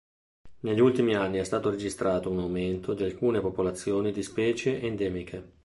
[0.61, 5.49] Negli ultimi anni è stato registrato un aumento di alcune popolazioni di specie endemiche.